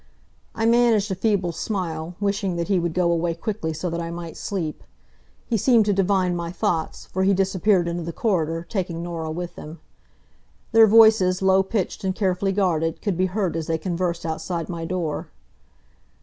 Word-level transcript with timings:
I 0.55 0.65
managed 0.65 1.11
a 1.11 1.13
feeble 1.13 1.51
smile, 1.51 2.15
wishing 2.19 2.55
that 2.55 2.69
he 2.69 2.79
would 2.79 2.95
go 2.95 3.11
away 3.11 3.35
quickly, 3.35 3.71
so 3.71 3.87
that 3.91 4.01
I 4.01 4.09
might 4.09 4.35
sleep. 4.35 4.83
He 5.45 5.57
seemed 5.57 5.85
to 5.85 5.93
divine 5.93 6.35
my 6.35 6.51
thoughts, 6.51 7.05
for 7.05 7.21
he 7.21 7.35
disappeared 7.35 7.87
into 7.87 8.01
the 8.01 8.11
corridor, 8.11 8.65
taking 8.67 9.03
Norah 9.03 9.29
with 9.29 9.57
him. 9.57 9.79
Their 10.71 10.87
voices, 10.87 11.43
low 11.43 11.61
pitched 11.61 12.03
and 12.03 12.15
carefully 12.15 12.51
guarded, 12.51 12.99
could 13.03 13.15
be 13.15 13.27
heard 13.27 13.55
as 13.55 13.67
they 13.67 13.77
conversed 13.77 14.25
outside 14.25 14.69
my 14.69 14.85
door. 14.85 15.29